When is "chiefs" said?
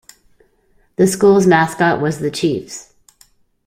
2.31-2.95